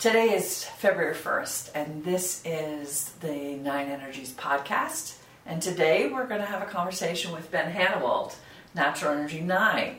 [0.00, 5.16] Today is February 1st, and this is the Nine Energies podcast.
[5.44, 8.34] And today we're going to have a conversation with Ben Hanewald,
[8.74, 9.98] Natural Energy 9.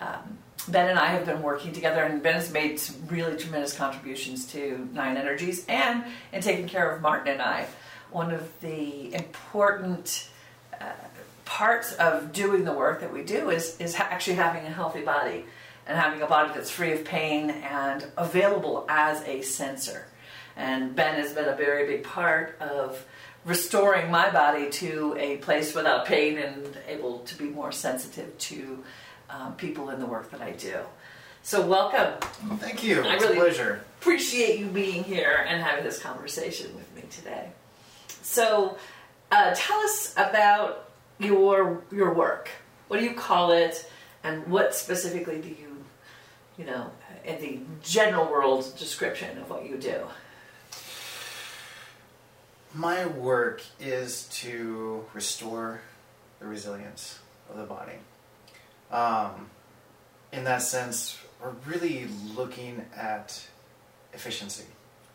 [0.00, 3.72] Um, ben and I have been working together, and Ben has made some really tremendous
[3.72, 6.02] contributions to Nine Energies and
[6.32, 7.68] in taking care of Martin and I.
[8.10, 10.28] One of the important
[10.80, 10.86] uh,
[11.44, 15.44] parts of doing the work that we do is, is actually having a healthy body
[15.86, 20.06] and having a body that's free of pain and available as a sensor.
[20.56, 23.04] And Ben has been a very big part of
[23.44, 28.82] restoring my body to a place without pain and able to be more sensitive to
[29.30, 30.76] um, people in the work that I do.
[31.42, 32.14] So, welcome.
[32.58, 33.02] Thank you.
[33.02, 33.84] I It's really a pleasure.
[34.00, 37.50] appreciate you being here and having this conversation with me today.
[38.22, 38.76] So,
[39.30, 40.90] uh, tell us about
[41.20, 42.48] your your work.
[42.88, 43.88] What do you call it,
[44.24, 45.75] and what specifically do you,
[46.58, 46.90] you know,
[47.24, 50.06] in the general world description of what you do?
[52.74, 55.80] My work is to restore
[56.40, 57.94] the resilience of the body.
[58.90, 59.50] Um,
[60.32, 63.46] in that sense, we're really looking at
[64.12, 64.64] efficiency.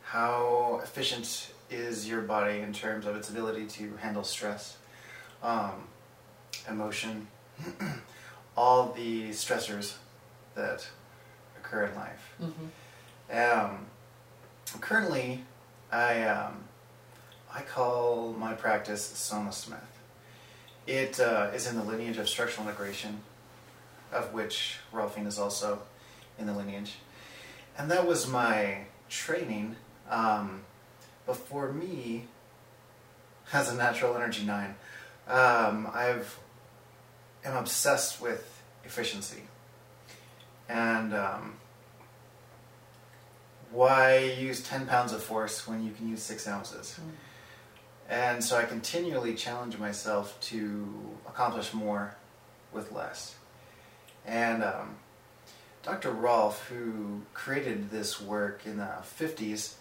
[0.04, 4.78] How efficient is your body in terms of its ability to handle stress,
[5.42, 5.88] um,
[6.70, 7.28] emotion,
[8.58, 9.96] all the stressors
[10.56, 10.88] that
[11.72, 12.34] occur in life.
[12.42, 13.70] Mm-hmm.
[13.70, 13.86] Um,
[14.82, 15.44] currently,
[15.92, 16.66] I um,
[17.54, 19.80] I call my practice Soma Smith.
[20.88, 23.22] It uh, is in the lineage of structural integration,
[24.12, 25.82] of which Rolfing is also
[26.38, 26.96] in the lineage,
[27.78, 29.76] and that was my training.
[30.10, 30.64] Um,
[31.26, 32.26] but for me,
[33.54, 34.76] as a natural energy nine,
[35.28, 36.38] um, I've
[37.46, 39.44] am obsessed with efficiency,
[40.68, 41.54] and um,
[43.72, 47.00] why use 10 pounds of force when you can use six ounces?
[48.10, 52.16] And so I continually challenge myself to accomplish more
[52.74, 53.36] with less.
[54.26, 54.98] And um,
[55.84, 56.12] Dr.
[56.12, 59.76] Rolf, who created this work in the 50s,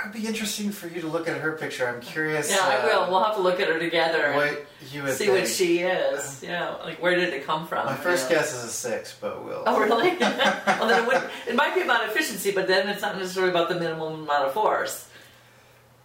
[0.00, 1.86] it'd be interesting for you to look at her picture.
[1.88, 2.50] I'm curious.
[2.50, 3.10] Yeah, I uh, will.
[3.10, 5.38] We'll have to look at her together What you would see think.
[5.38, 6.42] what she is.
[6.42, 7.86] Yeah, like where did it come from?
[7.86, 8.42] My first you know?
[8.42, 9.62] guess is a six, but we'll.
[9.66, 10.16] Oh, really?
[10.20, 13.68] well, then it, would, it might be about efficiency, but then it's not necessarily about
[13.68, 15.08] the minimum amount of force.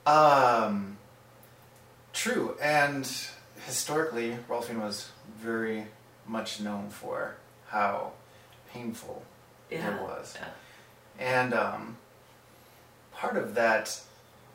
[0.05, 0.97] Um,
[2.13, 3.09] true, and
[3.65, 5.09] historically, Rolfing was
[5.39, 5.85] very
[6.27, 7.35] much known for
[7.67, 8.11] how
[8.71, 9.23] painful
[9.71, 9.95] Yeah.
[9.95, 10.47] it was, Yeah.
[11.17, 11.97] and um,
[13.15, 13.99] part of that,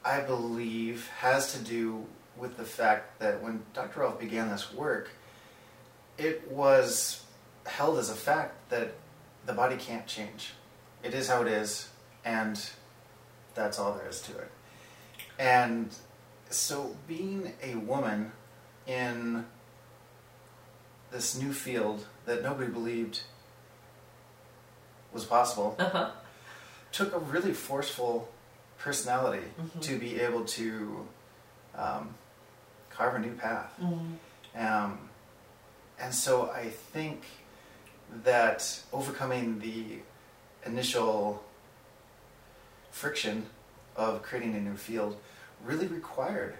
[0.05, 2.07] I believe, has to do
[2.37, 4.01] with the fact that when Dr.
[4.01, 5.11] Rolf began this work,
[6.19, 7.25] it was
[7.67, 8.93] held as a fact that
[9.47, 10.53] the body can't change.
[11.03, 11.89] It is how it is,
[12.25, 12.63] and
[13.55, 14.51] that's all there is to it.
[15.39, 15.95] And
[16.51, 18.33] so, being a woman
[18.87, 19.47] in
[21.11, 23.21] this new field that nobody believed
[25.13, 26.11] was possible Uh-huh.
[26.93, 28.29] took a really forceful
[28.81, 29.81] personality Mhm.
[29.83, 31.07] to be able to
[31.77, 32.15] um,
[32.91, 33.73] carve a new path.
[33.81, 34.67] Mm-hmm.
[34.67, 34.99] Um,
[35.99, 37.23] and so I think
[38.25, 39.99] that overcoming the
[40.67, 41.45] initial
[42.91, 43.47] friction
[43.97, 45.17] of creating a new field
[45.65, 46.57] really required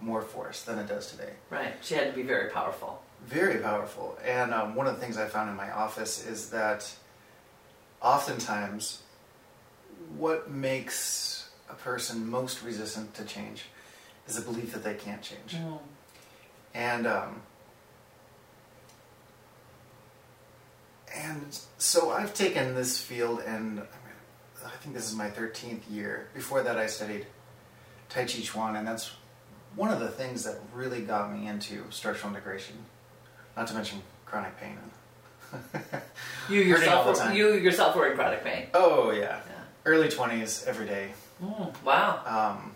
[0.00, 1.34] more force than it does today.
[1.50, 1.74] Right.
[1.82, 3.02] She had to be very powerful.
[3.26, 4.18] Very powerful.
[4.24, 6.90] And um, one of the things I found in my office is that
[8.02, 9.02] oftentimes
[10.16, 11.39] what makes
[11.70, 13.64] a person most resistant to change
[14.28, 15.56] is a belief that they can't change.
[16.74, 17.42] And um,
[21.14, 23.82] and so I've taken this field, and
[24.64, 26.28] I think this is my thirteenth year.
[26.34, 27.26] Before that, I studied
[28.08, 29.10] Tai Chi Chuan, and that's
[29.74, 32.76] one of the things that really got me into structural integration.
[33.56, 34.78] Not to mention chronic pain.
[36.48, 38.66] You Hurting all the yourself, you yourself were in chronic pain.
[38.74, 39.62] oh yeah, Yeah.
[39.84, 41.12] early twenties every day.
[41.42, 42.22] Mm, wow.
[42.26, 42.74] Um,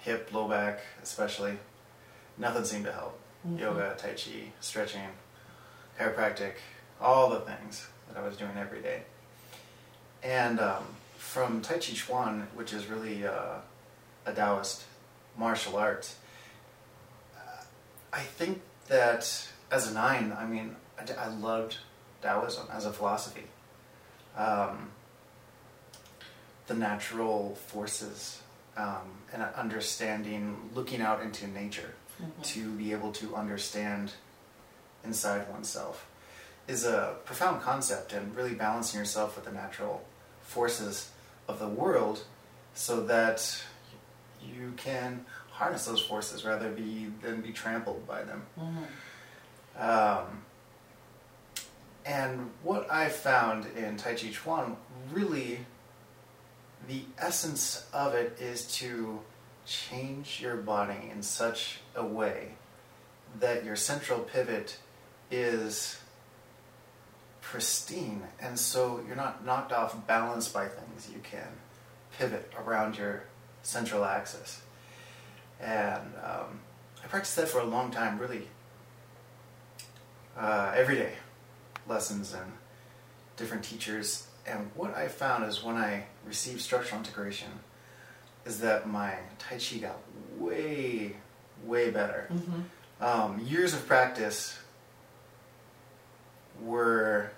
[0.00, 1.58] hip, low back, especially.
[2.38, 3.18] Nothing seemed to help.
[3.46, 3.58] Mhm.
[3.58, 5.08] Yoga, Tai Chi, stretching,
[5.98, 6.54] chiropractic,
[7.00, 9.02] all the things that I was doing every day.
[10.22, 10.84] And um,
[11.16, 13.56] from Tai Chi Chuan, which is really uh,
[14.26, 14.84] a Taoist
[15.38, 16.12] martial art,
[17.36, 17.62] uh,
[18.12, 20.76] I think that as a nine, I mean,
[21.18, 21.78] I loved
[22.20, 23.44] Taoism as a philosophy.
[24.36, 24.90] Um,
[26.70, 28.40] the natural forces
[28.76, 32.42] um, and understanding, looking out into nature Mhm.
[32.44, 34.12] to be able to understand
[35.04, 36.06] inside oneself.
[36.68, 40.04] is a profound concept and really balancing yourself with the natural
[40.42, 41.10] forces
[41.48, 42.22] of the world
[42.74, 43.60] so that
[44.40, 48.46] you can harness those forces rather be than be trampled by them.
[48.56, 49.82] Mm-hmm.
[49.90, 50.26] Um,
[52.06, 54.76] and what I found in Tai Chi Chuan,
[55.12, 55.66] really,
[56.90, 59.20] the essence of it is to
[59.64, 62.48] change your body in such a way
[63.38, 64.76] that your central pivot
[65.30, 66.00] is
[67.40, 71.08] pristine, and so you're not knocked off balance by things.
[71.14, 71.46] You can
[72.18, 73.22] pivot around your
[73.62, 74.60] central axis.
[75.60, 76.58] And um,
[77.04, 78.48] I practiced that for a long time, really.
[80.36, 81.12] Uh, every day,
[81.86, 82.50] lessons and
[83.36, 84.26] different teachers.
[84.44, 87.48] And what I found is when I received structural integration,
[88.44, 89.98] is that my Tai Chi got
[90.38, 91.16] way,
[91.64, 92.28] way better.
[92.32, 93.04] Mm-hmm.
[93.04, 94.58] Um, years of practice
[96.62, 97.30] were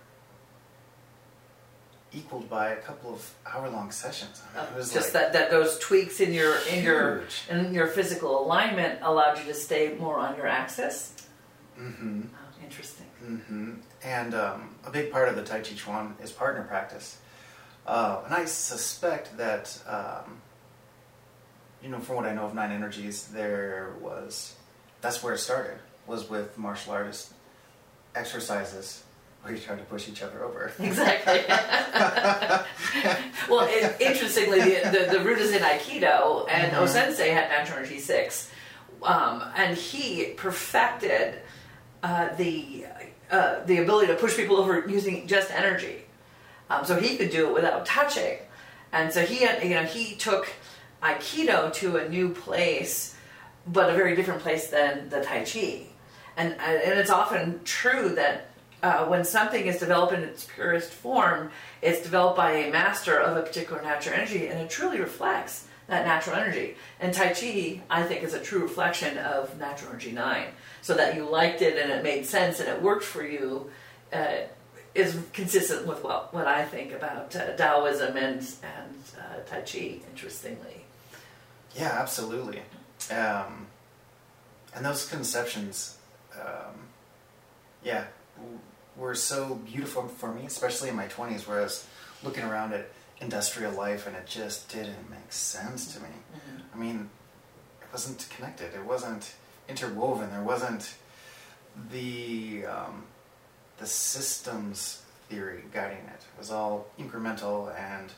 [2.14, 4.42] equaled by a couple of hour-long sessions.
[4.54, 7.72] I mean, it was just like that, that those tweaks in your in your in
[7.72, 11.14] your physical alignment allowed you to stay more on your axis.
[11.80, 12.22] Mm-hmm.
[12.34, 13.06] Oh, interesting.
[13.24, 13.74] hmm
[14.04, 17.18] And um, a big part of the Tai Chi Chuan is partner practice.
[17.86, 20.40] Uh, and I suspect that, um,
[21.82, 24.54] you know, from what I know of Nine Energies, there was,
[25.00, 27.32] that's where it started, was with martial artist
[28.14, 29.02] exercises
[29.42, 30.70] where you try to push each other over.
[30.78, 31.40] Exactly.
[33.50, 36.78] well, it, interestingly, the, the, the root is in Aikido, and Mhm.
[36.78, 38.48] Osensei had natural energy six,
[39.02, 41.40] um, and he perfected
[42.04, 42.86] uh, the
[43.32, 46.01] uh, the ability to push people over using just energy.
[46.72, 48.38] Um, so he could do it without touching,
[48.92, 50.48] and so he you know he took
[51.02, 53.14] Aikido to a new place,
[53.66, 55.86] but a very different place than the Tai Chi,
[56.36, 58.48] and and it's often true that
[58.82, 61.50] uh, when something is developed in its purest form,
[61.82, 66.06] it's developed by a master of a particular natural energy, and it truly reflects that
[66.06, 66.76] natural energy.
[67.00, 70.48] And Tai Chi, I think, is a true reflection of natural energy nine.
[70.80, 73.70] So that you liked it and it made sense and it worked for you
[74.12, 74.46] uh,
[74.94, 80.00] is consistent with what, what I think about uh, Taoism and, and uh, Tai Chi,
[80.10, 80.84] interestingly.
[81.74, 82.60] Yeah, absolutely.
[83.10, 83.66] Um,
[84.74, 85.98] and those conceptions,
[86.38, 86.74] um,
[87.82, 88.04] yeah,
[88.96, 91.86] were so beautiful for me, especially in my 20s, where I was
[92.22, 92.88] looking around at
[93.20, 96.08] industrial life and it just didn't make sense to me.
[96.74, 97.08] I mean,
[97.80, 99.34] it wasn't connected, it wasn't
[99.68, 100.94] interwoven, there wasn't
[101.90, 103.04] the, um,
[103.82, 106.20] the systems theory guiding it.
[106.20, 108.12] It was all incremental and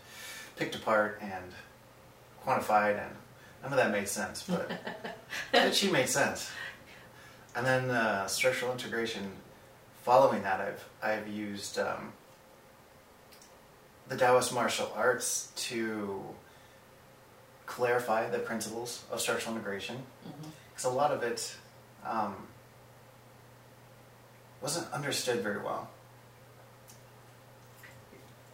[0.57, 1.53] picked apart and
[2.45, 3.11] quantified, and
[3.63, 4.71] none of that made sense, but
[5.53, 6.51] Tai Chi made sense.
[7.57, 9.31] And then uh, structural integration.
[10.03, 12.13] Following that, I've I've used um,
[14.09, 16.23] the Taoist martial arts to
[17.65, 19.97] clarify the principles of structural integration,
[20.75, 21.57] because a lot of it
[22.05, 22.35] um,
[24.65, 25.91] wasn't understood very well.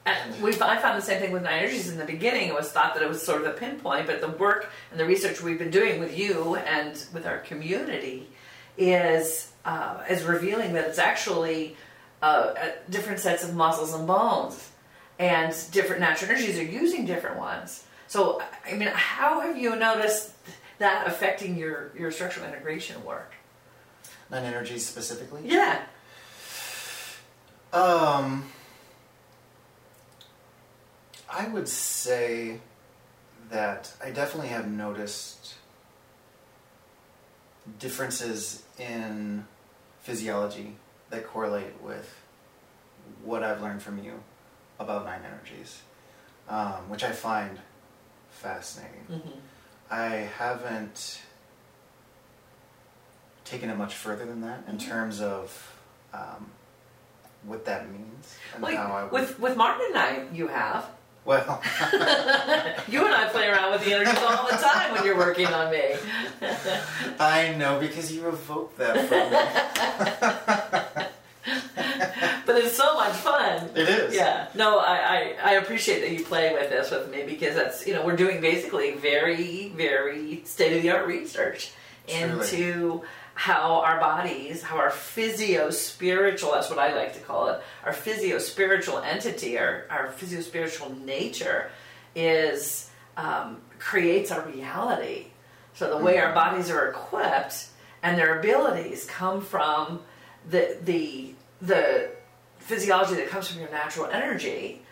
[0.04, 2.48] And we I found the same thing with nine energies in the beginning.
[2.48, 5.04] It was thought that it was sort of a pinpoint, but the work and the
[5.04, 8.28] research we've been doing with you and with our community
[8.76, 11.76] is uh, is revealing that it's actually
[12.22, 14.68] uh, uh, different sets of muscles and bones,
[15.20, 17.84] and different natural energies are using different ones.
[18.08, 20.32] So, I mean, how have you noticed
[20.78, 23.34] that affecting your your structural integration work?
[24.28, 25.42] Nine energies specifically.
[25.44, 25.82] Yeah.
[27.72, 28.44] Um,
[31.32, 32.58] I would say
[33.50, 35.54] that I definitely have noticed
[37.78, 39.46] differences in
[40.00, 40.76] physiology
[41.10, 42.12] that correlate with
[43.24, 44.20] what I've learned from you
[44.78, 45.82] about nine energies,
[46.48, 47.58] um, which I find
[48.30, 49.06] fascinating.
[49.10, 49.38] Mm-hmm.
[49.90, 50.08] I
[50.38, 51.20] haven't
[53.44, 54.88] taken it much further than that in Mhm.
[54.88, 55.76] terms of
[56.12, 56.50] um,
[57.44, 59.20] what that means and how I Like would.
[59.20, 60.86] with with Martin and I, you have.
[61.24, 61.60] well,
[62.88, 65.70] You and I play around with the energies all the time when you're working on
[65.70, 65.94] me.
[67.18, 71.06] I know because you evoke that from me.
[72.46, 73.70] But it's so much fun.
[73.76, 74.14] It is.
[74.14, 74.48] Yeah.
[74.54, 77.94] No, I, I, I appreciate that you play with this with me because that's, you
[77.94, 81.70] know, we're doing basically very, very state of the art research
[82.08, 82.32] Truly.
[82.32, 83.02] into
[83.40, 87.92] how our bodies, how our physio spiritual, that's what I like to call it, our
[87.94, 91.70] physio spiritual entity, our, our physio spiritual nature
[92.14, 95.28] is, um, creates our reality.
[95.72, 97.68] So the way our bodies are equipped
[98.02, 100.02] and their abilities come from
[100.50, 101.32] the, the,
[101.62, 102.10] the
[102.58, 104.82] physiology that comes from your natural energy.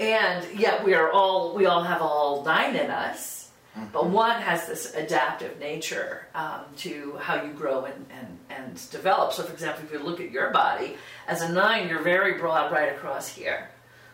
[0.00, 3.45] And yet we are all we all have all nine in us,
[3.92, 9.32] but one has this adaptive nature um, to how you grow and, and, and develop.
[9.32, 10.96] So, for example, if you look at your body,
[11.28, 13.68] as a nine, you're very broad right across here.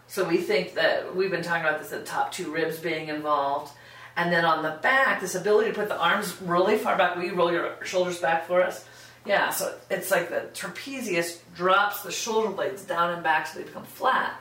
[0.09, 3.73] So we think that we've been talking about this, the top two ribs being involved.
[4.16, 7.16] And then on the back, this ability to put the arms really far back.
[7.16, 8.87] Will you roll your shoulders back for us?
[9.25, 13.64] Yeah, so it's like the trapezius drops the shoulder blades down and back so they
[13.64, 14.38] become flat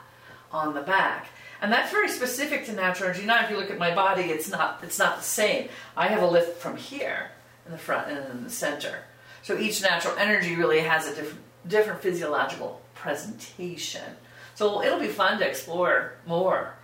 [0.51, 1.27] on the back.
[1.61, 3.25] And that's very specific to natural energy.
[3.25, 5.69] Now, if you look at my body, it's not it's not the same.
[5.95, 7.31] I have a lift from here
[7.65, 9.03] in the front and in the center.
[9.43, 14.15] So each natural energy really has a different different physiological presentation.
[14.55, 16.75] So it'll be fun to explore more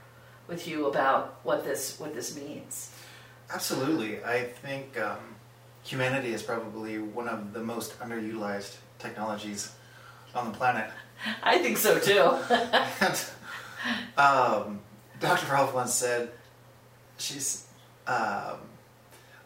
[0.48, 2.92] with you about what this what this means.
[3.52, 4.24] Absolutely.
[4.24, 5.36] I think um,
[5.84, 9.72] humanity is probably one of the most underutilized technologies
[10.36, 10.90] on the planet.
[11.44, 12.38] I think so too.
[14.18, 14.80] um,
[15.20, 15.52] Dr.
[15.52, 16.32] Rolf once said,
[17.18, 17.68] "She's
[18.08, 18.58] um,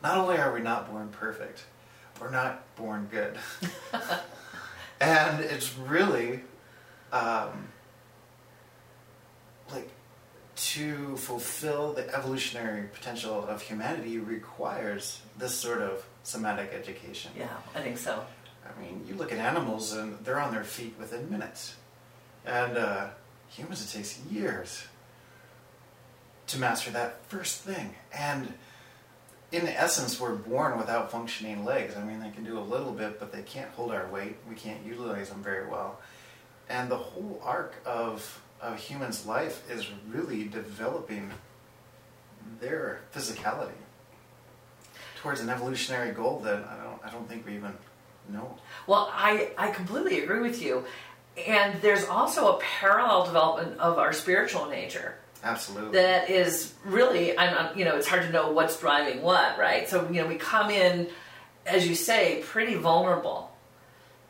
[0.04, 1.64] not only are we not born perfect,
[2.20, 3.38] we're not born good."
[5.00, 6.42] and it's really
[7.12, 7.68] um,
[9.72, 9.90] like
[10.56, 17.32] to fulfill the evolutionary potential of humanity requires this sort of somatic education.
[17.38, 18.24] yeah, I think so.
[18.64, 21.76] I mean, you look at animals and they're on their feet within minutes.
[22.46, 23.08] And uh,
[23.52, 24.86] humans, it takes years
[26.48, 27.96] to master that first thing.
[28.14, 28.54] And
[29.52, 31.96] in essence, we're born without functioning legs.
[31.98, 34.38] I mean, they can do a little bit, but they can't hold our weight.
[34.50, 36.00] We can't utilize them very well.
[36.70, 41.32] And the whole arc of a human's life is really developing
[42.62, 43.72] their physicality
[45.18, 47.74] towards an evolutionary goal that I don't, I don't think we even
[48.30, 48.58] know.
[48.88, 50.86] Well, I, I completely agree with you.
[51.38, 55.94] And there's also a parallel development of our spiritual nature Absolutely.
[55.94, 59.88] that is really, I'm, you know, it's hard to know what's driving what, right?
[59.90, 61.08] So, you know, we come in,
[61.66, 63.52] as you say, pretty vulnerable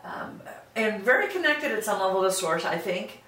[0.03, 0.41] um,
[0.75, 3.23] and very connected at some level to source, I think.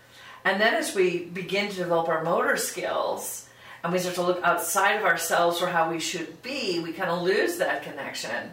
[0.46, 3.48] And then as we begin to develop our motor skills
[3.84, 7.10] and we start to look outside of ourselves for how we should be, we kind
[7.10, 8.52] of lose that connection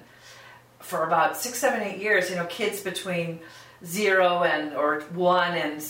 [0.79, 2.31] for about six, seven, eight years.
[2.31, 3.41] You know, kids between
[3.85, 5.83] zero and or one and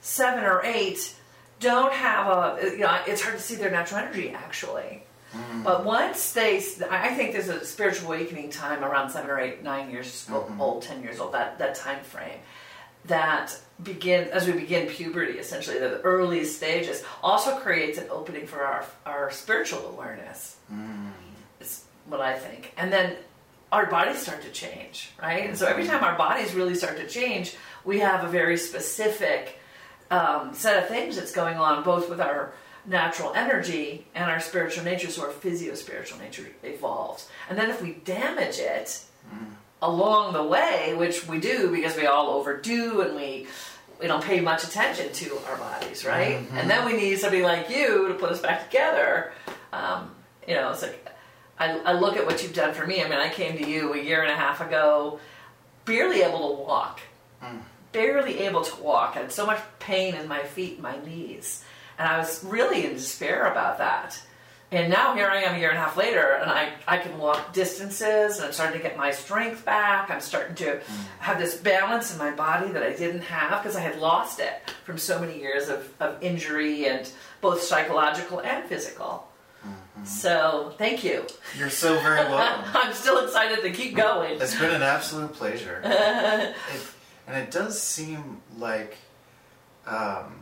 [0.00, 1.14] seven or eight
[1.60, 2.70] don't have a.
[2.72, 5.02] You know, it's hard to see their natural energy actually.
[5.34, 5.62] Mm.
[5.62, 6.56] But once they,
[6.90, 10.60] I think there's a spiritual awakening time around seven or eight, nine years mm-hmm.
[10.60, 12.40] old, ten years old, that, that time frame,
[13.06, 18.62] that begin as we begin puberty, essentially the earliest stages, also creates an opening for
[18.62, 20.56] our our spiritual awareness.
[20.72, 21.10] Mm.
[21.60, 23.16] Is what I think, and then
[23.72, 25.48] our bodies start to change, right?
[25.48, 29.58] And so every time our bodies really start to change, we have a very specific
[30.10, 32.52] um, set of things that's going on, both with our
[32.86, 37.28] natural energy and our spiritual nature, so our physio spiritual nature evolves.
[37.48, 39.04] And then if we damage it
[39.82, 43.46] along the way, which we do because we all overdo and we
[44.00, 46.38] we don't pay much attention to our bodies, right?
[46.54, 49.30] And then we need somebody like you to put us back together.
[49.74, 50.10] Um,
[50.48, 51.06] you know, it's like
[51.60, 53.02] I, I look at what you've done for me.
[53.02, 55.20] I mean, I came to you a year and a half ago,
[55.84, 57.00] barely able to walk,
[57.40, 57.58] hmm.
[57.92, 59.16] barely able to walk.
[59.16, 61.62] I had so much pain in my feet, and my knees,
[61.98, 64.20] and I was really in despair about that.
[64.72, 67.18] And now here I am a year and a half later, and I, I can
[67.18, 70.10] walk distances, and I'm starting to get my strength back.
[70.10, 71.02] I'm starting to hmm.
[71.18, 74.70] have this balance in my body that I didn't have because I had lost it
[74.84, 77.10] from so many years of, of injury and
[77.42, 79.29] both psychological and physical.
[80.04, 81.26] So thank you.
[81.58, 82.70] You're so very welcome.
[82.74, 84.40] I'm still excited to keep going.
[84.40, 85.80] It's been an absolute pleasure.
[85.84, 86.56] it,
[87.26, 88.96] and it does seem like
[89.86, 90.40] um,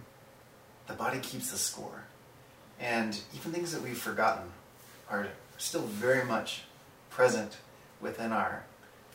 [0.87, 2.05] the body keeps the score.
[2.81, 4.51] And even things that we've forgotten
[5.11, 6.63] are still very much
[7.11, 7.57] present
[8.01, 8.65] within our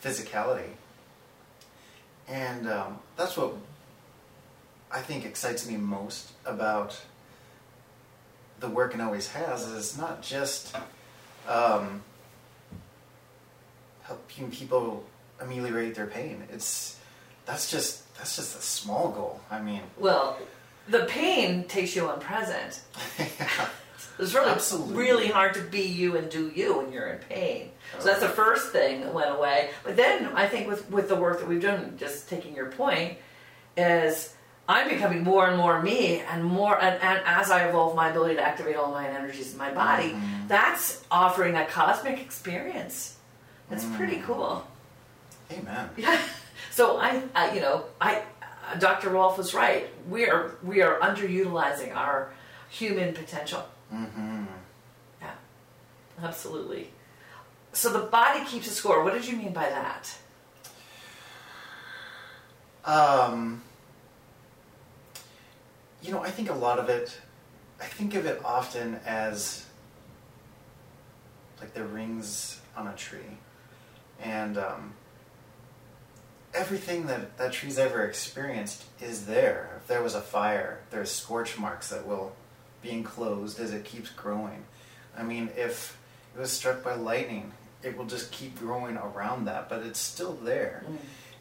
[0.02, 0.70] physicality.
[2.28, 3.54] And um, that's what
[4.90, 7.00] I think excites me most about
[8.60, 10.74] the work and always has is not just
[11.48, 12.02] um,
[14.02, 15.04] helping people
[15.40, 16.44] ameliorate their pain.
[16.52, 16.98] It's
[17.46, 19.40] that's just that's just a small goal.
[19.50, 20.38] I mean, Well,
[20.88, 22.80] the pain takes you unpresent.
[24.18, 24.96] It's really, Absolutely.
[24.96, 27.70] really hard to be you and do you when you're in pain.
[27.98, 29.70] So that's the first thing that went away.
[29.82, 33.18] But then I think with, with the work that we've done, just taking your point,
[33.76, 34.33] is
[34.68, 38.36] I'm becoming more and more me, and more, and, and as I evolve my ability
[38.36, 40.48] to activate all my energies in my body, Mm-hmm.
[40.48, 43.16] that's offering a cosmic experience.
[43.96, 44.24] Pretty Mm.
[44.24, 44.66] cool.
[45.52, 45.90] Amen.
[45.96, 46.18] Yeah.
[46.70, 49.10] So I, I, you know, I, uh, Dr.
[49.10, 49.88] Rolf was right.
[50.08, 52.32] We are we are underutilizing our
[52.68, 53.62] human potential.
[53.92, 54.44] Mm-hmm.
[55.20, 55.30] Yeah,
[56.22, 56.90] absolutely.
[57.72, 59.04] So the body keeps a score.
[59.04, 60.16] What did you mean by that?
[62.84, 63.62] Um,
[66.04, 67.18] you know, I think a lot of it,
[67.80, 69.64] I think of it often as
[71.60, 73.38] like the rings on a tree.
[74.22, 74.92] And um,
[76.52, 79.78] everything that that tree's ever experienced is there.
[79.78, 82.32] If there was a fire, there's scorch marks that will
[82.82, 84.64] be enclosed as it keeps growing.
[85.16, 85.96] I mean, if
[86.36, 90.34] it was struck by lightning, it will just keep growing around that, but it's still
[90.34, 90.84] there.
[90.86, 90.96] Mm.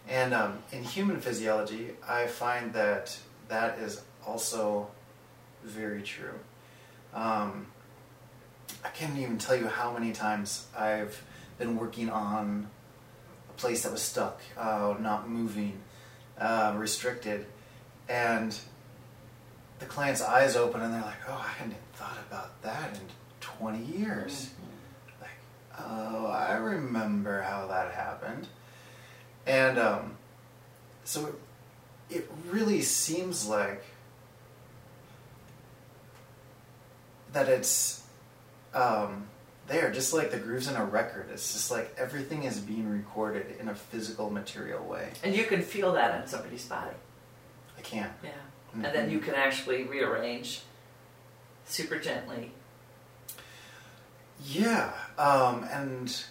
[0.07, 3.17] And um, in human physiology, I find that
[3.47, 4.87] that is also
[5.63, 6.39] very true.
[7.13, 7.67] Um,
[8.83, 11.21] I can't even tell you how many times I've
[11.57, 12.67] been working on
[13.49, 15.79] a place that was stuck, uh, not moving,
[16.37, 17.45] uh, restricted,
[18.09, 18.57] and
[19.79, 23.01] the client's eyes open and they're like, "Oh, I hadn't thought about that in
[23.41, 24.49] 20 years."
[25.21, 25.29] Like,
[25.79, 28.47] oh, I remember how that happened.
[29.45, 30.17] And um,
[31.03, 31.27] so
[32.09, 33.83] it, it really seems like
[37.33, 38.03] that it's
[38.73, 39.27] um,
[39.67, 41.27] there, just like the grooves in a record.
[41.31, 45.09] It's just like everything is being recorded in a physical, material way.
[45.23, 46.95] And you can feel that in somebody's body.
[47.77, 48.11] I can't.
[48.23, 48.29] Yeah.
[48.73, 50.61] And then you can actually rearrange
[51.65, 52.51] super gently.
[54.45, 56.23] Yeah, um, and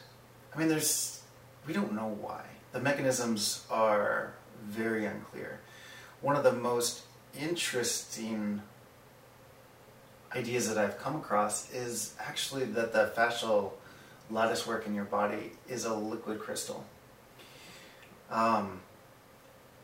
[0.54, 1.23] I mean, there's
[1.66, 2.44] we don't know why.
[2.73, 5.61] The mechanisms are very unclear.
[6.21, 7.02] One of the most
[7.38, 8.62] interesting
[10.35, 13.73] ideas that I've come across is actually that the fascial
[14.31, 16.85] lattice work in your body is a liquid crystal.
[18.31, 18.81] Um,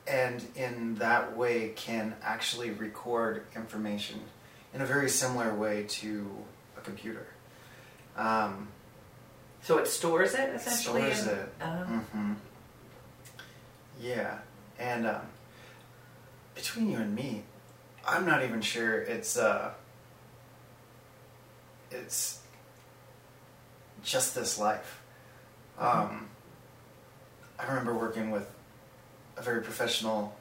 [0.06, 4.20] and in that way can actually record information
[4.72, 6.26] in a very similar way to
[6.76, 7.26] a computer.
[8.16, 8.68] Um,
[9.62, 11.12] So it stores it essentially.
[11.12, 11.52] Stores in- it.
[11.60, 12.32] Uh, hmm
[14.00, 14.38] Yeah,
[14.78, 15.22] and um,
[16.54, 17.42] between you and me,
[18.06, 19.72] I'm not even sure it's uh,
[21.90, 22.40] it's
[24.02, 25.00] just this life.
[25.78, 26.28] Um,
[27.58, 28.48] I remember working with
[29.36, 30.36] a very professional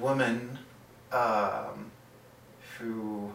[0.00, 0.58] woman
[1.12, 1.90] um,
[2.78, 3.32] who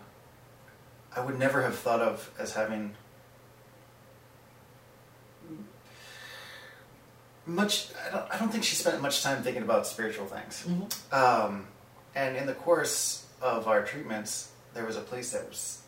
[1.16, 2.96] I would never have thought of as having
[7.46, 11.14] much I don't, I don't think she spent much time thinking about spiritual things mhm.
[11.14, 11.68] um,
[12.16, 15.83] and in the course of our treatments there was a place that was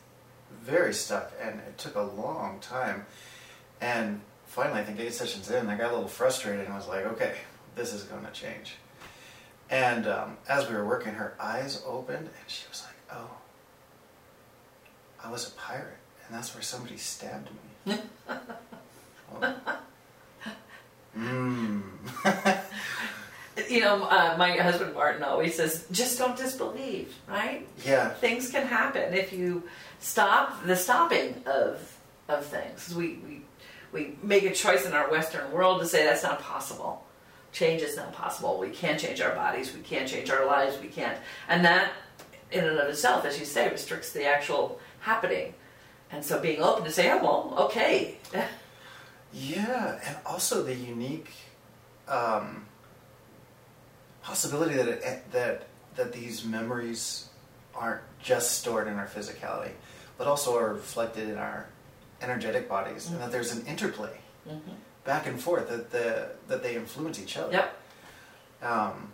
[0.64, 3.06] very stuck and it took a long time
[3.82, 7.06] and finally i think eight sessions in i got a little frustrated and was like
[7.06, 7.36] okay
[7.76, 8.76] this is going to change
[9.70, 13.32] and um, as we were working her eyes opened and she was like oh
[15.24, 17.50] i was a pirate and that's where somebody stabbed
[17.86, 17.98] me
[19.42, 19.80] oh.
[21.18, 21.82] mm.
[23.70, 27.66] You know, uh, my husband Martin always says, just don't disbelieve, right?
[27.86, 29.64] yeah Things can happen if you
[30.00, 32.94] stop the stopping of of things.
[32.94, 33.42] We we
[33.94, 37.06] we make a choice in our Western world to say that's not possible.
[37.54, 38.60] Change is not possible.
[38.60, 39.74] We can't change our bodies.
[39.74, 40.78] We can't change our lives.
[40.82, 41.94] We can't, and that
[42.52, 45.54] in and of itself, as you say, restricts the actual happening.
[46.12, 48.18] And so, being open to say, "Oh well, okay."
[49.34, 51.30] Yeah, and also the unique
[52.08, 52.66] um,
[54.30, 57.30] possibility that it, that that these memories
[57.74, 59.72] aren't just stored in our physicality,
[60.18, 61.68] but also are reflected in our
[62.22, 64.18] energetic bodies, and that there's an interplay
[64.50, 64.60] Mhm.
[65.04, 67.52] back and forth that the that they influence each other.
[67.54, 67.78] Yep.
[68.64, 69.12] Um,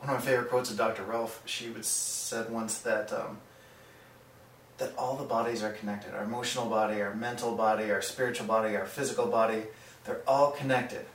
[0.00, 1.04] one of my favorite quotes of Dr.
[1.04, 3.38] Rolf, she would said once that um,
[4.78, 6.12] that all the bodies are connected.
[6.12, 9.62] Our emotional body, our mental body, our spiritual body, our physical body,
[10.04, 11.06] they're all connected.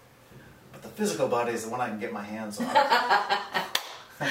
[0.81, 2.67] But the physical body is the one I can get my hands on.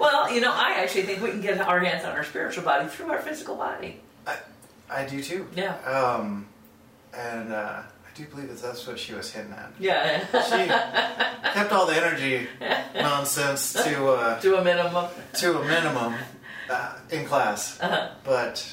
[0.00, 2.86] Well, you know, I actually think we can get our hands on our spiritual body
[2.88, 4.00] through our physical body.
[4.88, 5.46] I do too.
[5.56, 5.74] Yeah.
[5.80, 6.46] Um,
[7.12, 9.72] and uh, I do believe that that's what she was hitting at.
[9.78, 10.20] Yeah.
[10.44, 12.46] She kept all the energy
[12.94, 15.06] nonsense to uh, to a minimum.
[15.34, 16.14] to a minimum
[16.70, 17.78] uh, in class.
[17.80, 18.08] Uh-huh.
[18.24, 18.64] But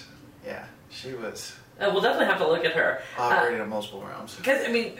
[0.45, 3.01] yeah, she was Uh, we'll definitely have to look at her.
[3.17, 4.35] operating in multiple realms.
[4.35, 4.99] Because, I mean,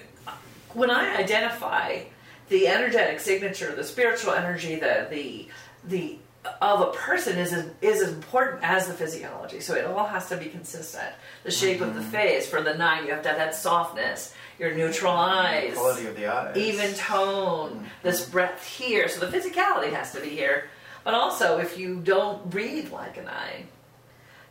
[0.76, 2.04] when I identify
[2.50, 5.48] the energetic signature, the spiritual energy, the, the,
[5.84, 6.20] the
[6.62, 9.60] of a person is as, is as important as the physiology.
[9.60, 11.12] So it all has to be consistent.
[11.44, 12.12] The shape of the mm-hmm.
[12.12, 14.34] face for the nine, you have to have that softness.
[14.60, 16.56] Your neutral eyes, Quality of the eyes.
[16.56, 17.86] even tone, mm-hmm.
[18.04, 19.10] this breath here.
[19.10, 20.70] So the physicality has to be here.
[21.04, 23.68] But also, if you don't breathe like a nine,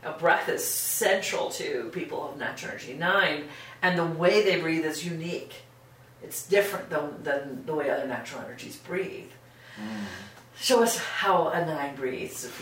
[0.04, 3.44] a breath is central to people of natural energy nine,
[3.82, 5.54] and the way they breathe is unique.
[6.24, 9.30] It's different than, than the way other natural energies breathe.
[9.78, 10.04] Mm.
[10.56, 12.46] Show us how a nine breathes.
[12.46, 12.60] If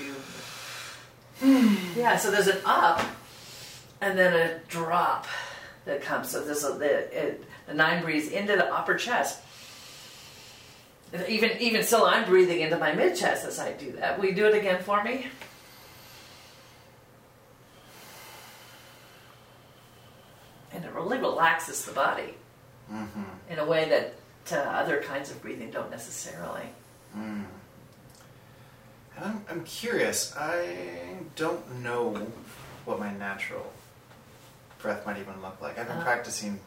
[1.41, 2.17] you, yeah.
[2.17, 3.01] So there's an up,
[4.01, 5.29] and then a drop
[5.85, 6.31] that comes.
[6.31, 9.41] So there's a the, it, the nine breathes into the upper chest.
[11.29, 14.19] Even even still, I'm breathing into my mid chest as I do that.
[14.19, 15.27] Will you do it again for me?
[20.73, 22.35] And it really relaxes the body
[22.93, 23.23] Mm-hmm.
[23.53, 24.15] in a way that
[24.53, 26.67] uh, other kinds of breathing don't necessarily.
[27.17, 27.45] Mm.
[29.17, 30.35] And I'm, I'm curious.
[30.37, 30.77] I
[31.37, 32.27] don't know
[32.85, 33.73] what my natural
[34.81, 35.79] breath might even look like.
[35.79, 36.03] I've been Uh.
[36.05, 36.61] practicing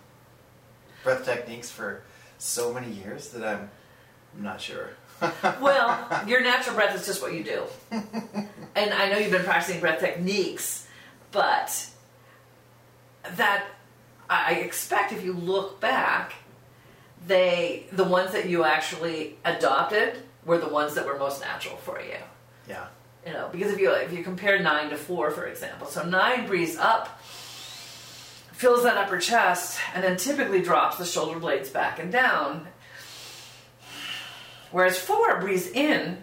[1.03, 2.01] breath techniques for
[2.39, 3.69] so many years that I'm
[4.41, 4.89] not sure.
[5.61, 7.63] Well, your natural breath is just what you do.
[7.91, 10.87] And I know you've been practicing breath techniques,
[11.31, 11.87] but
[13.37, 13.65] that
[14.29, 16.33] I expect if you look back,
[17.27, 21.99] they the ones that you actually adopted were the ones that were most natural for
[21.99, 22.17] you.
[22.67, 22.87] yeah.
[23.25, 26.45] You know, because if you if you compare nine to four, for example, so nine
[26.45, 27.19] breathes up,
[28.51, 32.67] fills that upper chest, and then typically drops the shoulder blades back and down.
[34.71, 36.19] Whereas four breathes in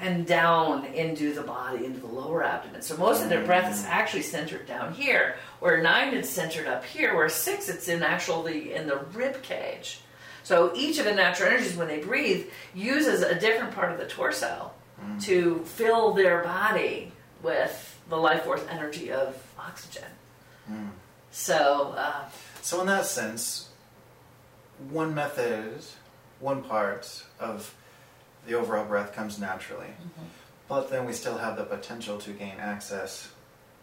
[0.00, 2.82] and down into the body, into the lower abdomen.
[2.82, 6.84] So most of their breath is actually centered down here, where nine is centered up
[6.84, 10.00] here, where six it's in actually in the rib cage.
[10.42, 14.06] So each of the natural energies, when they breathe, uses a different part of the
[14.06, 14.70] torso
[15.22, 20.08] to fill their body with the life force energy of oxygen.
[20.70, 20.90] Mm.
[21.30, 22.24] So uh,
[22.62, 23.68] So in that sense,
[24.90, 25.78] one method,
[26.40, 27.74] one part of
[28.46, 29.88] the overall breath comes naturally.
[30.68, 33.28] But then we still have the potential to gain access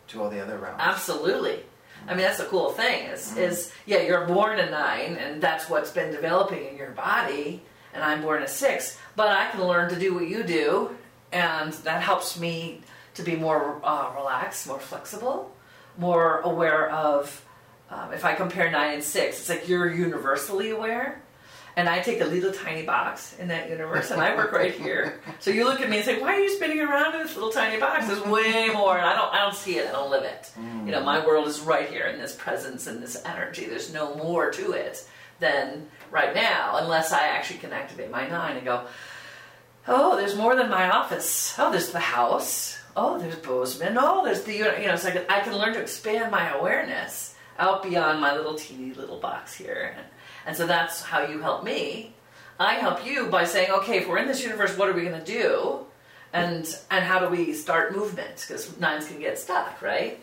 [0.10, 0.80] to all the other realms.
[0.80, 1.60] Absolutely.
[2.08, 5.70] I mean, that's a cool thing is, is yeah, you're born a nine, and that's
[5.70, 7.62] what's been developing in your body,
[7.94, 10.98] and I'm born a six, but I can learn to do what you do,
[11.32, 12.82] and that helps me
[13.14, 15.56] to be more uh, relaxed, more flexible,
[15.98, 17.46] more aware of.
[17.90, 21.22] Um, if I compare nine and six, it's like you're universally aware,
[21.76, 25.20] and I take a little tiny box in that universe, and I work right here.
[25.40, 27.52] So you look at me and say, "Why are you spinning around in this little
[27.52, 28.08] tiny box?
[28.08, 29.88] There's way more, and I don't, I don't see it.
[29.90, 30.52] I don't live it.
[30.86, 33.66] You know, my world is right here in this presence and this energy.
[33.66, 35.08] There's no more to it
[35.40, 38.86] than right now, unless I actually can activate my nine and go,
[39.88, 41.56] "Oh, there's more than my office.
[41.58, 42.78] Oh, there's the house.
[42.96, 43.98] Oh, there's Bozeman.
[44.00, 47.36] Oh, there's the you know." So I can, I can learn to expand my awareness
[47.60, 49.96] out beyond my little teeny little box here.
[50.46, 52.14] And, so that's how you help me.
[52.60, 55.20] I help you by saying, okay, if we're in this universe, what are we going
[55.20, 55.86] to do?
[56.32, 58.46] And and how do we start movement?
[58.48, 60.20] Because nines can get stuck, right?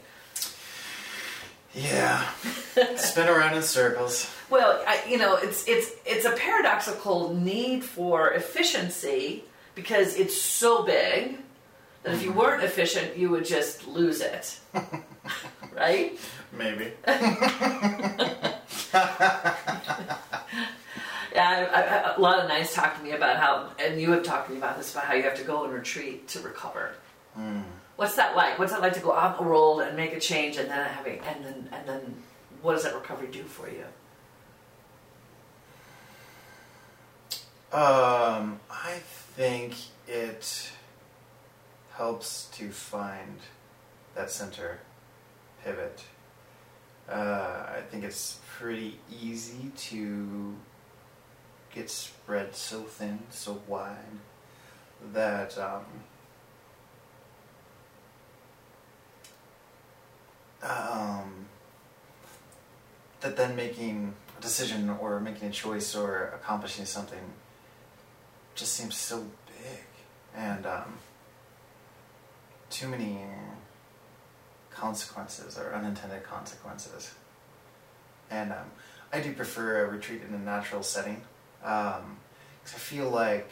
[1.72, 2.28] Yeah.
[2.96, 4.28] Spin around in circles.
[4.48, 9.44] Well, I, you know, it's it's it's a paradoxical need for efficiency
[9.76, 11.38] because it's so big
[12.02, 12.38] that if you mm-hmm.
[12.38, 14.58] weren't efficient, you would just lose it,
[15.72, 16.18] right?
[16.52, 16.92] Maybe.
[21.32, 24.24] Yeah, I, I, a lot of nines talk to me about how, and you have
[24.24, 26.94] talked to me about this, about how you have to go and retreat to recover.
[27.38, 27.62] Mm.
[27.96, 28.58] What's that like?
[28.58, 31.20] What's it like to go off the world and make a change, and then having,
[31.20, 32.14] and then, and then,
[32.62, 33.84] what does that recovery do for you?
[37.72, 38.98] Um, I
[39.36, 39.74] think
[40.08, 40.72] it
[41.92, 43.38] helps to find
[44.16, 44.80] that center
[45.62, 46.02] pivot.
[47.10, 50.54] Uh, I think it's pretty easy to
[51.74, 53.96] get spread so thin, so wide
[55.12, 55.84] that um,
[60.62, 61.46] um,
[63.20, 67.32] that then making a decision or making a choice or accomplishing something
[68.54, 69.84] just seems so big.
[70.36, 70.98] And um,
[72.68, 73.24] too many
[74.80, 77.14] consequences or unintended consequences.
[78.30, 78.70] And um,
[79.12, 81.22] I do prefer a retreat in a natural setting
[81.60, 83.50] because I feel like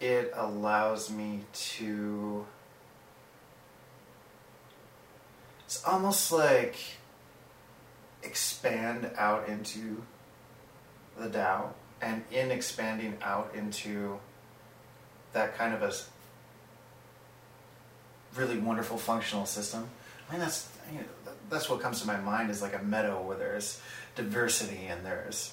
[0.00, 2.46] it allows me to.
[5.64, 6.76] It's almost like
[8.22, 10.02] expand out into
[11.18, 14.18] the Tao and in expanding out into
[15.32, 15.92] that kind of a
[18.36, 19.88] really wonderful functional system.
[20.28, 21.04] I mean, that's you know,
[21.50, 23.80] that's what comes to my mind is like a meadow where there's
[24.14, 25.52] diversity and there's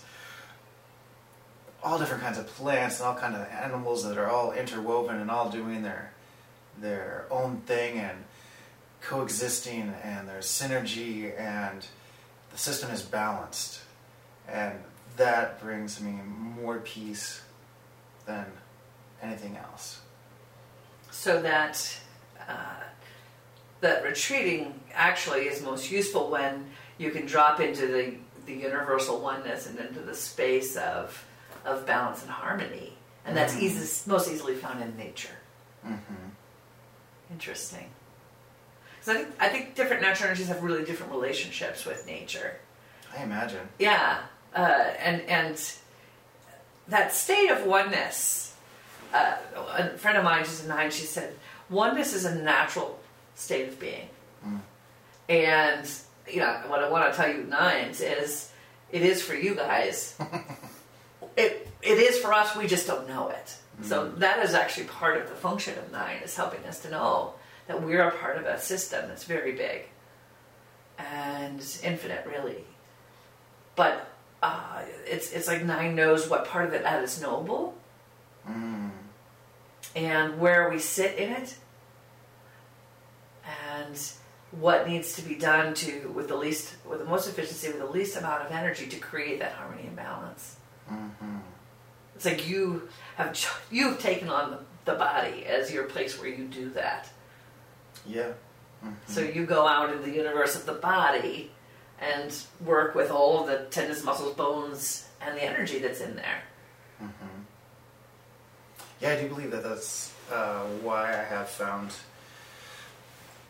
[1.84, 5.30] all different kinds of plants and all kinds of animals that are all interwoven and
[5.32, 6.12] all doing their
[6.82, 8.18] their own thing and
[9.02, 11.86] coexisting and there's synergy and
[12.52, 13.82] the system is balanced
[14.48, 14.74] and
[15.18, 16.20] that brings me
[16.62, 17.42] more peace
[18.26, 18.46] than
[19.22, 20.02] anything else
[21.12, 22.00] so that
[23.82, 28.14] that retreating actually is most useful when you can drop into the
[28.46, 31.24] the universal oneness and into the space of
[31.66, 32.94] of balance and harmony,
[33.26, 33.62] and that's Mhm.
[33.62, 35.36] easy, most easily found in nature.
[35.84, 35.96] hmm
[37.32, 37.92] Interesting.
[39.02, 42.60] So I think I think different natural energies have really different relationships with nature.
[43.18, 44.20] i imagine Yeah,
[44.56, 44.60] uh,
[45.00, 45.62] and and
[46.88, 48.54] that state of oneness.
[49.14, 49.38] Uh,
[49.76, 50.92] a friend of mine, she's a nine.
[50.92, 51.34] She said
[51.70, 52.99] oneness is a natural
[53.40, 54.10] state of being,
[54.46, 54.60] Mm.
[55.28, 55.90] and
[56.28, 58.52] you know what I want to tell you nines is
[58.92, 60.16] it is for you guys.
[61.38, 62.56] it it is for us.
[62.56, 63.56] We just don't know it.
[63.82, 67.34] So that is actually part of the function of nine is helping us to know
[67.68, 69.84] that we're a part of a system that's very big
[70.98, 72.66] and infinite, really
[73.80, 74.10] but
[74.44, 77.74] uh, it's it's like nine knows what part of it that is noble
[78.46, 78.90] mm.
[79.96, 81.56] and where we sit in it
[83.76, 84.12] and
[84.52, 87.86] what needs to be done to with the least with the most efficiency with the
[87.86, 90.56] least amount of energy to create that harmony and balance
[90.88, 91.38] hmm
[92.16, 93.38] it's like you have
[93.72, 94.60] you've taken on the,
[94.92, 97.10] the body as your place where you do that
[98.08, 98.32] yeah
[98.84, 98.94] Mhm.
[99.08, 101.52] So you go out in the universe of the body
[102.00, 102.34] and
[102.66, 106.44] work with all of the tendons, muscles, bones, and the energy that's in there.
[107.04, 107.44] Mhm.
[109.02, 111.92] Yeah, I do believe that that's uh, why I have found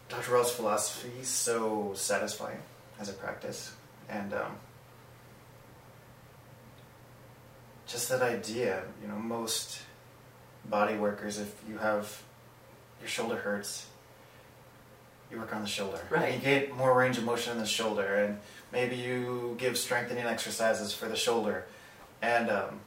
[0.10, 0.32] Dr.
[0.32, 2.60] Rolf's philosophy is so satisfying
[3.00, 3.72] as a practice.
[4.10, 4.56] And um,
[7.88, 9.82] just that idea, you know, most
[10.66, 12.22] body workers, if you have
[13.00, 13.86] your shoulder hurts,
[15.32, 16.00] you work on the shoulder.
[16.10, 16.34] Right.
[16.34, 18.40] You get more range of motion in the shoulder, and
[18.74, 21.66] maybe you give strengthening exercises for the shoulder.
[22.22, 22.80] And um,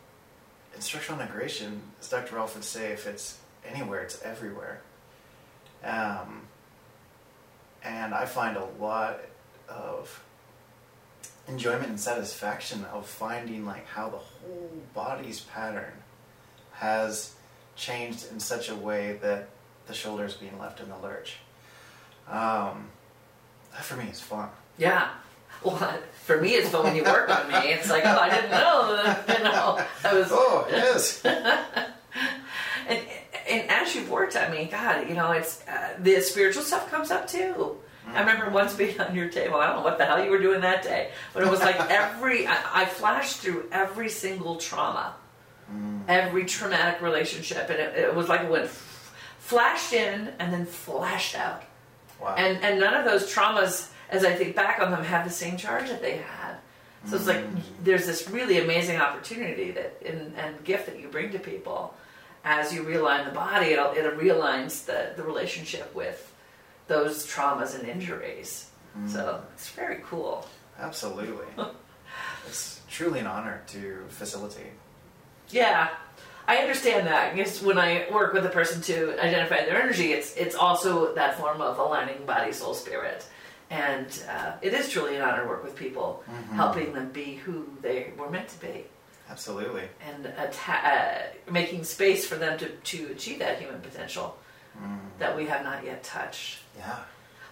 [0.74, 2.34] in structural integration, as Dr.
[2.34, 4.80] Rolf would say, if it's anywhere, it's everywhere.
[5.84, 6.42] Um,
[7.84, 9.20] and I find a lot
[9.68, 10.22] of
[11.48, 15.92] enjoyment and satisfaction of finding like how the whole body's pattern
[16.72, 17.34] has
[17.76, 19.48] changed in such a way that
[19.86, 21.36] the shoulder is being left in the lurch.
[22.28, 22.88] Um,
[23.72, 24.48] that for me is fun.
[24.78, 25.08] Yeah.
[25.64, 25.76] Well,
[26.24, 27.72] for me, it's fun when you work on me.
[27.72, 29.38] It's like, oh, I didn't know that.
[29.38, 30.28] You know, I was.
[30.30, 31.22] Oh, yes.
[33.52, 37.10] And as you've worked I mean, God, you know, it's uh, the spiritual stuff comes
[37.10, 37.76] up too.
[38.06, 38.18] I mm-hmm.
[38.18, 39.56] remember once being on your table.
[39.56, 41.78] I don't know what the hell you were doing that day, but it was like
[41.90, 45.14] every I, I flashed through every single trauma,
[45.72, 46.00] mm.
[46.08, 50.66] every traumatic relationship, and it, it was like it went f- flashed in and then
[50.66, 51.62] flashed out.
[52.20, 52.34] Wow.
[52.36, 55.56] And and none of those traumas, as I think back on them, have the same
[55.56, 56.56] charge that they had.
[57.04, 57.60] So it's like mm.
[57.84, 61.94] there's this really amazing opportunity that and, and gift that you bring to people
[62.44, 63.66] as you realign the body.
[63.66, 66.32] It it realigns the the relationship with
[66.88, 68.68] those traumas and injuries.
[69.06, 70.46] So it's very cool.
[70.78, 71.46] Absolutely.
[72.46, 74.72] it's truly an honor to facilitate.
[75.48, 75.88] Yeah,
[76.46, 77.34] I understand that.
[77.34, 81.38] Because when I work with a person to identify their energy, it's it's also that
[81.38, 83.24] form of aligning body, soul, spirit,
[83.70, 86.22] and uh, it is truly an honor to work with people,
[86.54, 88.84] helping them be who they were meant to be,
[89.32, 89.88] Absolutely.
[90.06, 94.36] and atta- uh, making space for them to to achieve that human potential
[95.18, 96.58] that we have not yet touched.
[96.78, 96.96] Yeah.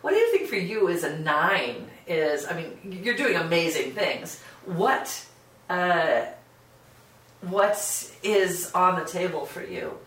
[0.01, 1.89] What do you think for you is a nine?
[2.07, 4.41] Is I mean, you're doing amazing things.
[4.65, 5.25] What
[5.69, 6.27] uh,
[7.43, 9.99] what is is on the table for you?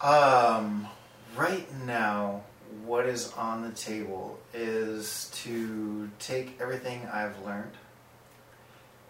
[0.00, 0.88] Um,
[1.36, 2.42] right now,
[2.84, 7.72] what is on the table is to take everything I've learned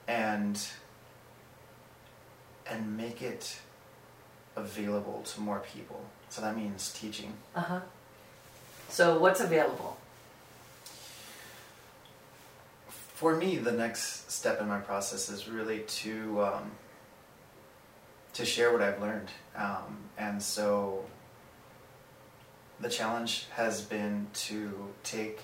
[0.09, 0.61] and
[2.67, 3.59] and make it
[4.57, 6.05] available to more people.
[6.29, 7.33] So that means teaching.
[7.55, 7.81] Uh huh.
[8.89, 9.97] So what's available?
[12.89, 16.71] For me, the next step in my process is really to um,
[18.35, 21.05] to share what I've learned, um, and so
[22.81, 25.41] the challenge has been to take,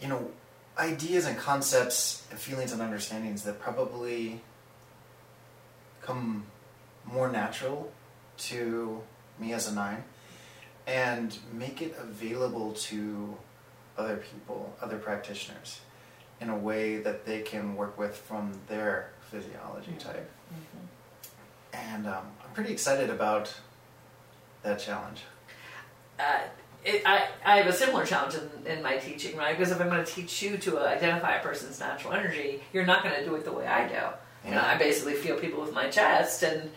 [0.00, 0.30] you know,
[0.78, 4.40] ideas and concepts and feelings and understandings that probably
[6.02, 6.44] come
[7.04, 7.92] more natural
[8.36, 9.00] to
[9.38, 10.02] me as a nine
[10.86, 13.36] and make it available to
[13.96, 15.80] other people, other practitioners,
[16.40, 19.98] in a way that they can work with from their physiology Mhm.
[20.00, 20.30] type.
[20.52, 20.86] Mhm.
[21.72, 23.54] And um, I'm pretty excited about
[24.62, 25.22] that challenge.
[26.18, 26.40] uh,
[26.84, 29.56] it, I, I have a similar challenge in, in my teaching, right?
[29.56, 33.02] Because if I'm going to teach you to identify a person's natural energy, you're not
[33.02, 33.94] going to do it the way I do.
[34.46, 36.70] You know, I basically feel people with my chest and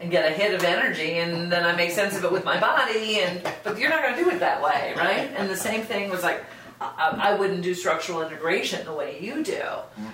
[0.00, 2.60] and get a hit of energy, and then I make sense of it with my
[2.60, 3.20] body.
[3.20, 5.30] And but you're not going to do it that way, right?
[5.36, 6.44] And the same thing was like.
[6.80, 9.62] I, I wouldn't do structural integration the way you do,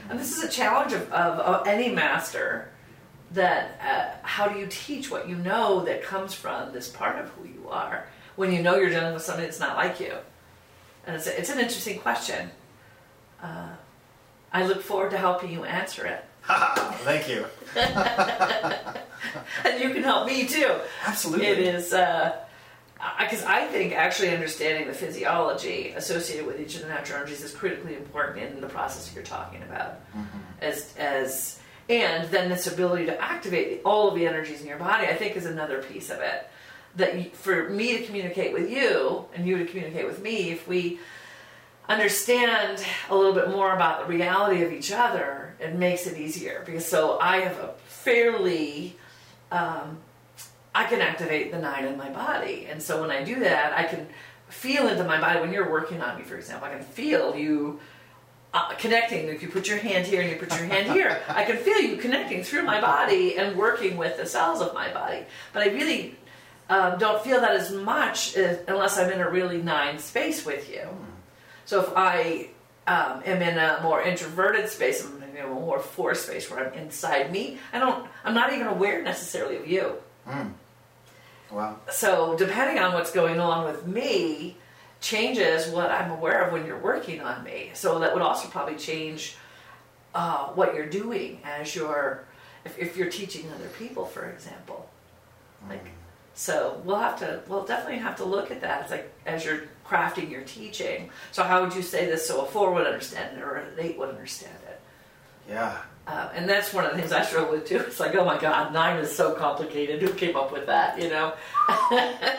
[0.09, 2.71] and this is a challenge of, of, of any master.
[3.33, 7.31] That uh, how do you teach what you know that comes from this part of
[7.31, 8.07] who you are?
[8.37, 10.15] When you know you're dealing with somebody that's not like you?
[11.07, 12.51] And it's, it's an interesting question.
[13.43, 13.71] Uh,
[14.53, 16.25] I look forward to helping you answer it.
[16.47, 17.47] Thank you.
[19.65, 20.77] And you can help me too.
[21.05, 21.47] Absolutely.
[21.47, 27.19] It is, because I think actually understanding the physiology associated with each of the natural
[27.19, 30.01] energies is critically important in the process you're talking about.
[30.61, 35.07] As, as, and then this ability to activate all of the energies in your body,
[35.07, 36.49] I think, is another piece of it.
[36.97, 40.99] That for me to communicate with you and you to communicate with me, if we
[41.89, 46.63] understand a little bit more about the reality of each other, it makes it easier.
[46.65, 48.97] Because so I have a fairly,
[49.51, 49.99] um,
[50.75, 53.85] I can activate the nine in my body, and so when I do that, I
[53.85, 54.07] can
[54.49, 55.41] feel into my body.
[55.41, 57.81] When you're working on me, for example, I can feel you
[58.53, 59.29] uh, connecting.
[59.29, 61.81] If you put your hand here and you put your hand here, I can feel
[61.81, 65.25] you connecting through my body and working with the cells of my body.
[65.53, 66.17] But I really
[66.71, 70.71] um, don't feel that as much as, unless I'm in a really nine space with
[70.71, 70.89] you.
[71.65, 72.51] So if I
[72.87, 76.75] um, am in a more introverted space, I'm in a more four space where I'm
[76.75, 77.59] inside me.
[77.73, 78.09] I don't.
[78.25, 79.95] I'm not even aware necessarily of you.
[80.29, 80.53] Mm.
[81.51, 81.77] Wow.
[81.91, 84.57] So depending on what's going on with me,
[85.01, 87.71] changes what I'm aware of when you're working on me.
[87.75, 89.37] So that would also probably change
[90.15, 92.25] uh, what you're doing as you're
[92.65, 94.89] if, if you're teaching other people, for example.
[95.69, 95.85] Like
[96.35, 98.83] so we'll have to we'll definitely have to look at that.
[98.83, 101.11] It's like as you're crafting your teaching.
[101.33, 103.99] So how would you say this so a four would understand it or an eight
[103.99, 104.81] would understand it?
[105.49, 105.77] Yeah.
[106.07, 107.79] Uh, and that's one of the things I struggle with too.
[107.79, 110.03] It's like, oh my God, nine is so complicated.
[110.03, 111.01] Who came up with that?
[111.01, 111.35] You know?
[111.69, 112.39] I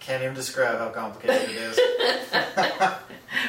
[0.00, 1.78] can't even describe how complicated it is.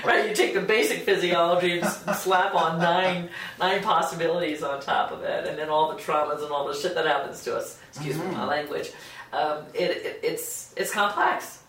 [0.05, 0.27] right?
[0.29, 5.47] You take the basic physiology and slap on nine nine possibilities on top of it,
[5.47, 7.79] and then all the traumas and all the shit that happens to us.
[7.89, 8.91] Excuse me, my language.
[9.33, 11.63] Um, it, it, it's it's complex.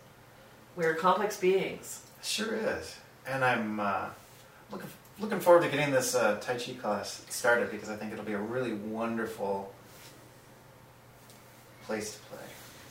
[0.76, 2.02] We're complex beings.
[2.22, 2.96] Sure is.
[3.26, 4.06] And I'm uh,
[4.70, 4.88] looking
[5.20, 8.32] looking forward to getting this uh, Tai Chi class started because I think it'll be
[8.32, 9.72] a really wonderful
[11.84, 12.38] place to play.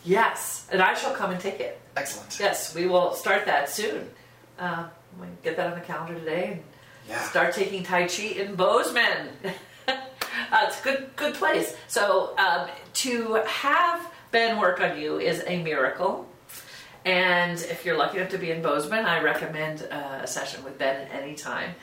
[0.03, 1.79] Yes, and I shall come and take it.
[1.95, 2.39] Excellent.
[2.39, 4.09] Yes, we will start that soon.
[4.57, 4.87] Uh,
[5.19, 6.63] we get that on the calendar today and
[7.07, 7.21] Yeah.
[7.23, 9.29] start taking Tai Chi in Bozeman.
[9.87, 9.95] uh,
[10.67, 11.75] it's a good, good place.
[11.87, 16.27] So um, to have Ben work on you is a miracle.
[17.05, 20.77] And if you're lucky enough to be in Bozeman, I recommend uh, a session with
[20.77, 21.73] Ben at any time.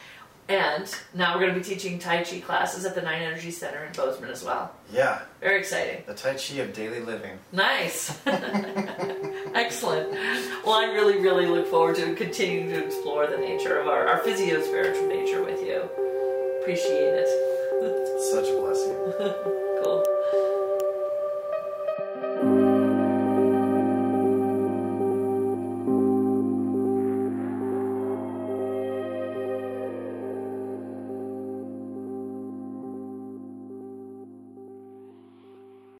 [0.48, 3.82] And now we're going to be teaching Tai Chi classes at the Nine Energy Center
[3.84, 4.74] in Bozeman as well.
[4.92, 5.22] Yeah.
[5.40, 6.02] Very exciting.
[6.06, 7.38] The Tai Chi of daily living.
[7.52, 8.20] Nice.
[8.26, 10.10] Excellent.
[10.64, 14.18] Well, I really, really look forward to continuing to explore the nature of our, our
[14.18, 15.88] physio spiritual nature with you.
[16.60, 17.28] Appreciate it.
[18.32, 19.60] Such a blessing.